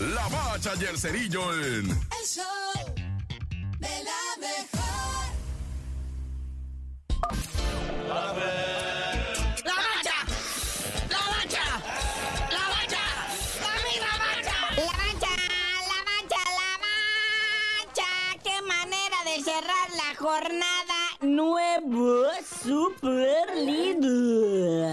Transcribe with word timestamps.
La 0.00 0.28
Bacha 0.28 0.72
y 0.80 0.84
el 0.84 0.98
Cerillo 0.98 1.52
en... 1.54 1.90
El 1.90 2.26
show 2.26 2.44
de 3.78 4.04
la 4.04 4.36
mejor. 4.40 4.82
¡La 8.08 9.74
bacha! 9.74 10.16
¡La 11.08 11.18
bacha! 11.30 11.64
¡La 12.50 12.64
bacha! 12.68 13.04
¡La 13.60 13.74
misma 13.84 14.12
bacha! 14.18 14.58
La 14.76 14.92
mancha, 14.98 15.32
la 15.88 15.98
mancha, 16.04 16.42
la 16.58 16.72
mancha. 17.86 18.10
Qué 18.42 18.56
manera 18.62 19.18
de 19.24 19.36
cerrar 19.44 19.88
la 19.94 20.10
jornada. 20.18 20.98
Nuevo 21.20 22.32
super 22.62 23.56
líder. 23.56 24.90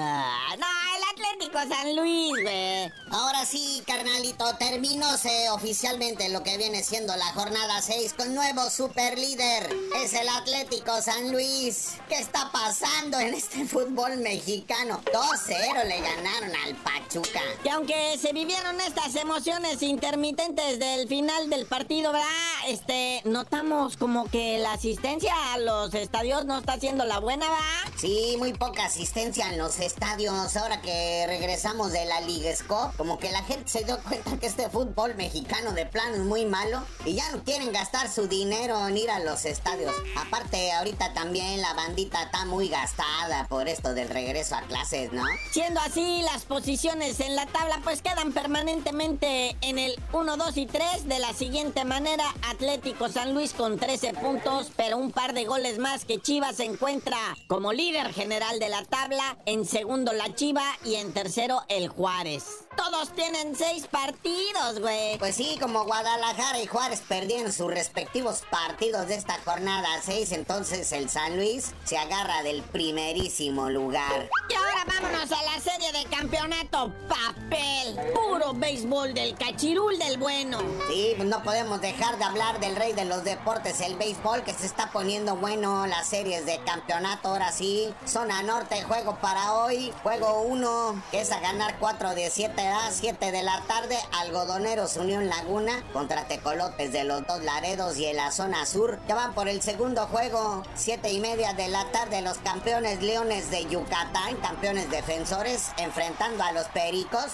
No, 0.60 0.70
el 0.96 1.04
Atlético 1.12 1.60
San 1.68 1.96
Luis, 1.96 2.32
güey. 2.42 2.92
Ahora 3.12 3.46
sí, 3.46 3.84
carnalito, 4.04 4.56
terminóse 4.56 5.50
oficialmente 5.52 6.30
lo 6.30 6.42
que 6.42 6.58
viene 6.58 6.84
siendo 6.84 7.16
la 7.16 7.26
jornada 7.34 7.82
6 7.82 8.14
con 8.14 8.34
nuevo 8.34 8.68
super 8.72 9.18
líder. 9.20 9.70
Es 10.04 10.14
el 10.14 10.28
Atlético 10.28 11.00
San 11.04 11.32
Luis. 11.32 11.98
¿Qué 12.10 12.16
está 12.16 12.52
pasando 12.52 13.20
en 13.20 13.36
este 13.36 13.64
fútbol 13.68 14.18
mexicano? 14.18 15.02
2-0 15.14 15.86
le 15.86 16.02
ganaron 16.02 16.52
al 16.66 16.76
Pachuca. 16.78 17.42
Que 17.62 17.70
aunque 17.70 18.18
se 18.20 18.34
vivieron 18.34 18.82
estas 18.82 19.16
emociones 19.16 19.84
intermitentes 19.84 20.80
del 20.80 21.08
final 21.08 21.52
del 21.52 21.68
partido, 21.68 22.12
¿verdad? 22.12 22.28
Este, 22.70 23.22
notamos 23.26 23.98
como 23.98 24.26
que 24.26 24.58
la 24.58 24.74
asistencia 24.74 25.34
a 25.54 25.60
los 25.60 25.94
estadios 25.94 26.46
no 26.46 26.58
está 26.58 26.80
siendo 26.80 27.06
la 27.06 27.20
buena, 27.20 27.48
¿va? 27.48 27.60
Sí, 28.00 28.36
muy 28.40 28.54
poca 28.54 28.86
asistencia 28.86 29.48
en 29.50 29.60
los 29.60 29.78
estadios. 29.80 30.56
Ahora 30.58 30.82
que 30.82 31.26
regresamos 31.28 31.92
de 31.92 32.06
la 32.06 32.22
Liga 32.22 32.56
Scope, 32.56 32.98
como 32.98 33.20
que 33.20 33.32
la 33.32 33.44
gente 33.44 33.70
se 33.70 33.91
dio 33.92 34.04
cuenta 34.04 34.38
que 34.38 34.48
este 34.48 34.70
fútbol 34.70 35.16
mexicano 35.16 35.74
de 35.74 35.86
plano 35.86 36.16
es 36.16 36.22
muy 36.22 36.46
malo 36.46 36.82
y 37.04 37.16
ya 37.16 37.30
no 37.32 37.44
quieren 37.44 37.74
gastar 37.74 38.10
su 38.10 38.28
dinero 38.28 38.88
en 38.88 38.98
ir 38.98 39.10
a 39.12 39.20
los 39.20 39.44
estadios. 39.44 39.94
Aparte, 40.16 40.72
ahorita 40.72 41.14
también 41.14 41.62
la 41.62 41.74
bandita 41.74 42.24
está 42.24 42.46
muy 42.46 42.70
gastada 42.70 43.48
por 43.48 43.68
esto 43.68 43.94
del 43.94 44.10
regreso 44.10 44.56
a 44.56 44.62
clases, 44.62 45.12
¿no? 45.12 45.24
Siendo 45.52 45.82
así, 45.82 46.22
las 46.22 46.46
posiciones 46.46 47.20
en 47.20 47.36
la 47.36 47.48
tabla 47.48 47.82
pues 47.84 48.02
quedan 48.02 48.32
permanentemente 48.32 49.58
en 49.62 49.78
el 49.78 50.00
1, 50.14 50.38
2 50.38 50.58
y 50.58 50.66
3 50.68 51.08
de 51.08 51.20
la 51.20 51.34
siguiente 51.34 51.84
manera. 51.84 52.24
Atlético 52.50 53.10
San 53.10 53.34
Luis 53.34 53.52
con 53.54 53.78
13 53.78 54.14
puntos, 54.14 54.72
pero 54.78 54.98
un 54.98 55.12
par 55.12 55.34
de 55.34 55.44
goles 55.46 55.80
más 55.80 56.06
que 56.06 56.22
Chivas 56.22 56.58
se 56.58 56.66
encuentra 56.66 57.18
como 57.48 57.74
líder 57.74 58.14
general 58.14 58.60
de 58.60 58.70
la 58.70 58.86
tabla. 58.86 59.38
En 59.46 59.66
segundo 59.66 60.14
la 60.14 60.34
Chiva 60.34 60.64
y 60.86 60.96
en 60.96 61.12
tercero 61.12 61.64
el 61.68 61.90
Juárez. 61.90 62.44
Todos 62.78 63.14
tienen 63.14 63.56
seis 63.82 63.88
partidos, 63.88 64.80
güey. 64.80 65.18
Pues 65.18 65.36
sí, 65.36 65.58
como 65.60 65.86
Guadalajara 65.86 66.62
y 66.62 66.68
Juárez 66.68 67.02
perdieron 67.08 67.52
sus 67.52 67.72
respectivos 67.72 68.44
partidos 68.50 69.08
de 69.08 69.16
esta 69.16 69.40
jornada 69.44 69.88
6, 70.04 70.32
entonces 70.34 70.92
el 70.92 71.10
San 71.10 71.38
Luis 71.38 71.72
se 71.84 71.98
agarra 71.98 72.44
del 72.44 72.62
primerísimo 72.64 73.70
lugar. 73.70 74.30
Y 74.50 74.54
ahora 74.54 74.86
vámonos 74.88 75.32
a 75.32 75.44
la 75.44 75.60
serie 75.60 75.92
de 75.92 76.06
campeonato. 76.16 76.94
Papel. 77.08 77.98
Puro 78.14 78.54
béisbol 78.54 79.14
del 79.14 79.36
cachirul 79.36 79.98
del 79.98 80.18
bueno. 80.18 80.60
Sí, 80.90 81.14
pues 81.16 81.28
no 81.28 81.44
podemos 81.44 81.82
dejar 81.82 82.18
de 82.18 82.24
hablar 82.24 82.60
del 82.60 82.76
rey 82.76 82.94
de 82.94 83.06
los 83.06 83.24
deportes, 83.24 83.82
el 83.82 83.96
béisbol, 83.96 84.44
que 84.44 84.54
se 84.54 84.66
está 84.66 84.92
poniendo 84.92 85.36
bueno. 85.36 85.88
Las 85.88 86.08
series 86.08 86.46
de 86.46 86.60
campeonato, 86.66 87.30
ahora 87.30 87.52
sí. 87.52 87.94
Zona 88.06 88.44
norte, 88.44 88.84
juego 88.84 89.18
para 89.18 89.54
hoy. 89.54 89.94
Juego 90.04 90.42
1, 90.42 91.04
que 91.12 91.22
es 91.22 91.32
a 91.32 91.40
ganar 91.40 91.78
4 91.80 92.16
de 92.16 92.30
7 92.30 92.68
a 92.68 92.92
7 92.92 93.32
de 93.32 93.44
la 93.44 93.62
tarde. 93.62 93.71
Algodoneros 94.12 94.98
Unión 94.98 95.30
Laguna 95.30 95.82
contra 95.94 96.28
Tecolotes 96.28 96.92
de 96.92 97.06
los 97.06 97.26
dos 97.26 97.42
Laredos 97.42 97.98
y 97.98 98.06
en 98.06 98.18
la 98.18 98.32
zona 98.32 98.66
sur. 98.66 99.00
Ya 99.08 99.16
van 99.16 99.34
por 99.34 99.48
el 99.48 99.62
segundo 99.62 100.08
juego, 100.08 100.64
7 100.76 101.10
y 101.12 101.22
media 101.22 101.54
de 101.54 101.70
la 101.70 101.90
tarde. 101.92 102.22
Los 102.22 102.38
campeones 102.40 103.02
Leones 103.02 103.50
de 103.50 103.66
Yucatán, 103.68 104.36
campeones 104.42 104.90
defensores, 104.92 105.72
enfrentando 105.78 106.44
a 106.44 106.52
los 106.52 106.66
Pericos 106.68 107.32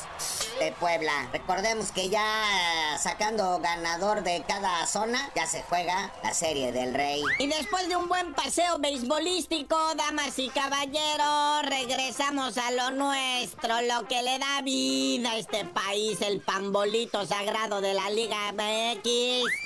de 0.60 0.72
Puebla. 0.74 1.12
Recordemos 1.34 1.92
que 1.92 2.10
ya 2.10 2.24
sacando 3.00 3.60
ganador 3.60 4.24
de 4.24 4.44
cada 4.48 4.86
zona, 4.86 5.32
ya 5.36 5.48
se 5.48 5.64
juega 5.64 6.14
la 6.24 6.36
serie 6.36 6.72
del 6.72 6.94
rey. 6.94 7.24
Y 7.40 7.48
después 7.48 7.90
de 7.90 7.96
un 7.96 8.08
buen 8.08 8.34
paseo 8.36 8.78
beisbolístico, 8.78 9.76
damas 9.96 10.38
y 10.38 10.50
caballeros, 10.50 11.64
regresamos 11.64 12.58
a 12.58 12.72
lo 12.72 12.92
nuestro, 12.92 13.82
lo 13.82 14.08
que 14.08 14.22
le 14.22 14.38
da 14.38 14.62
vida 14.62 15.32
a 15.32 15.38
este 15.38 15.66
país, 15.66 16.22
el 16.28 16.42
pambolito 16.42 17.26
sagrado 17.26 17.80
de 17.80 17.94
la 17.94 18.10
Liga 18.10 18.52
MX, 18.52 19.02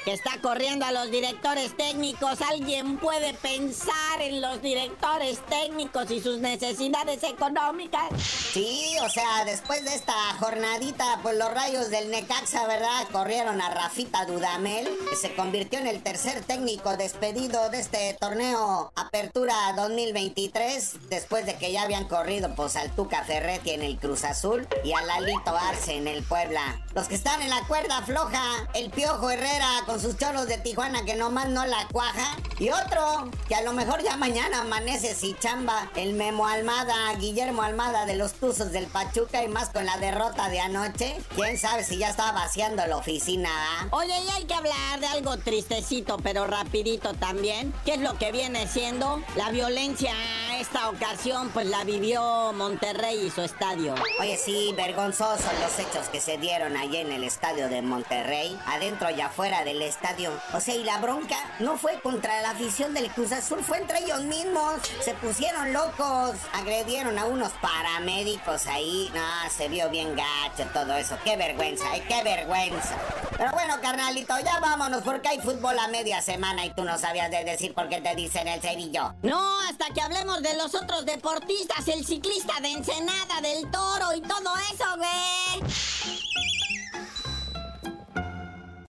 que 0.05 0.13
está 0.13 0.39
corriendo 0.41 0.85
a 0.85 0.91
los 0.91 1.09
directores 1.09 1.75
técnicos. 1.75 2.39
¿Alguien 2.41 2.97
puede 2.97 3.33
pensar 3.33 4.21
en 4.21 4.41
los 4.41 4.61
directores 4.61 5.39
técnicos 5.47 6.11
y 6.11 6.21
sus 6.21 6.37
necesidades 6.37 7.23
económicas? 7.23 8.09
Sí, 8.53 8.95
o 9.03 9.09
sea, 9.09 9.43
después 9.45 9.83
de 9.85 9.95
esta 9.95 10.13
jornadita, 10.39 11.19
pues 11.23 11.35
los 11.37 11.51
rayos 11.51 11.89
del 11.89 12.11
Necaxa, 12.11 12.67
¿verdad? 12.67 13.07
Corrieron 13.11 13.59
a 13.59 13.73
Rafita 13.73 14.25
Dudamel, 14.25 14.87
que 15.09 15.15
se 15.15 15.33
convirtió 15.33 15.79
en 15.79 15.87
el 15.87 16.03
tercer 16.03 16.43
técnico 16.43 16.95
despedido 16.95 17.69
de 17.69 17.79
este 17.79 18.15
torneo 18.19 18.91
Apertura 18.95 19.55
2023, 19.75 21.09
después 21.09 21.45
de 21.47 21.55
que 21.55 21.71
ya 21.71 21.83
habían 21.83 22.07
corrido 22.07 22.53
pues 22.55 22.75
al 22.75 22.93
Tuca 22.95 23.23
Ferretti 23.23 23.71
en 23.71 23.81
el 23.81 23.97
Cruz 23.97 24.23
Azul 24.23 24.67
y 24.83 24.93
a 24.93 25.01
Lalito 25.01 25.57
Arce 25.57 25.95
en 25.95 26.07
el 26.07 26.23
Puebla. 26.23 26.50
Los 26.93 27.07
que 27.07 27.15
están 27.15 27.41
en 27.41 27.49
la 27.49 27.61
cuerda 27.67 28.01
floja, 28.01 28.43
el 28.73 28.89
Piojo 28.89 29.31
Herrera 29.31 29.83
con 29.85 30.01
sus 30.01 30.17
cholos 30.17 30.47
de 30.47 30.57
Tijuana 30.57 31.05
que 31.05 31.15
nomás 31.15 31.47
no 31.47 31.65
la 31.65 31.87
cuaja. 31.89 32.35
Y 32.59 32.69
otro, 32.69 33.29
que 33.47 33.55
a 33.55 33.61
lo 33.61 33.71
mejor 33.71 34.03
ya 34.03 34.17
mañana 34.17 34.61
amanece 34.61 35.15
si 35.15 35.33
chamba, 35.39 35.89
el 35.95 36.13
Memo 36.13 36.47
Almada, 36.47 37.13
Guillermo 37.17 37.61
Almada 37.61 38.05
de 38.05 38.15
los 38.15 38.33
Tuzos 38.33 38.73
del 38.73 38.87
Pachuca 38.87 39.43
y 39.43 39.47
más 39.47 39.69
con 39.69 39.85
la 39.85 39.97
derrota 39.97 40.49
de 40.49 40.59
anoche. 40.59 41.21
Quién 41.35 41.57
sabe 41.57 41.85
si 41.85 41.97
ya 41.97 42.09
está 42.09 42.33
vaciando 42.33 42.85
la 42.85 42.97
oficina, 42.97 43.49
¿ah? 43.51 43.87
Oye, 43.91 44.13
y 44.21 44.29
hay 44.29 44.43
que 44.43 44.53
hablar 44.53 44.99
de 44.99 45.07
algo 45.07 45.37
tristecito, 45.37 46.17
pero 46.17 46.45
rapidito 46.47 47.13
también. 47.13 47.73
¿Qué 47.85 47.93
es 47.93 48.01
lo 48.01 48.17
que 48.17 48.33
viene 48.33 48.67
siendo? 48.67 49.21
La 49.35 49.49
violencia 49.51 50.13
esta 50.61 50.89
ocasión, 50.89 51.49
pues 51.49 51.65
la 51.65 51.83
vivió 51.83 52.53
Monterrey 52.53 53.25
y 53.25 53.31
su 53.31 53.41
estadio. 53.41 53.95
Oye, 54.19 54.37
sí, 54.37 54.71
vergonzosos 54.77 55.51
los 55.59 55.79
hechos 55.79 56.07
que 56.09 56.21
se 56.21 56.37
dieron 56.37 56.77
allí 56.77 56.97
en 56.97 57.11
el 57.11 57.23
estadio 57.23 57.67
de 57.67 57.81
Monterrey, 57.81 58.57
adentro 58.67 59.09
y 59.09 59.19
afuera 59.21 59.63
del 59.63 59.81
estadio. 59.81 60.31
O 60.53 60.59
sea, 60.59 60.75
y 60.75 60.83
la 60.83 60.99
bronca 60.99 61.35
no 61.59 61.77
fue 61.77 61.99
contra 62.01 62.43
la 62.43 62.51
afición 62.51 62.93
del 62.93 63.09
Cruz 63.09 63.31
Azul, 63.31 63.63
fue 63.63 63.79
entre 63.79 63.99
ellos 63.99 64.21
mismos. 64.21 64.81
Se 65.03 65.15
pusieron 65.15 65.73
locos, 65.73 66.35
agredieron 66.53 67.17
a 67.17 67.25
unos 67.25 67.51
paramédicos 67.53 68.67
ahí. 68.67 69.09
No, 69.15 69.49
se 69.49 69.67
vio 69.67 69.89
bien 69.89 70.15
gacho 70.15 70.69
todo 70.73 70.95
eso. 70.95 71.17
Qué 71.23 71.37
vergüenza, 71.37 71.95
¿eh? 71.95 72.05
Qué 72.07 72.21
vergüenza. 72.23 72.95
Pero 73.41 73.53
bueno, 73.53 73.73
carnalito, 73.81 74.35
ya 74.45 74.59
vámonos 74.59 75.01
porque 75.01 75.29
hay 75.29 75.39
fútbol 75.39 75.75
a 75.79 75.87
media 75.87 76.21
semana 76.21 76.63
y 76.63 76.69
tú 76.75 76.83
no 76.83 76.95
sabías 76.99 77.31
de 77.31 77.43
decir 77.43 77.73
por 77.73 77.89
qué 77.89 77.99
te 77.99 78.13
dicen 78.13 78.47
el 78.47 78.61
cerillo. 78.61 79.15
No, 79.23 79.59
hasta 79.61 79.87
que 79.95 79.99
hablemos 79.99 80.43
de 80.43 80.55
los 80.57 80.75
otros 80.75 81.07
deportistas, 81.07 81.87
el 81.87 82.05
ciclista 82.05 82.53
de 82.61 82.69
Ensenada, 82.69 83.41
del 83.41 83.71
Toro 83.71 84.13
y 84.13 84.21
todo 84.21 84.53
eso, 84.71 84.85
güey. 84.95 86.50